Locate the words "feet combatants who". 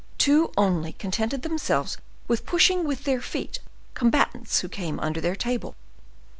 3.21-4.67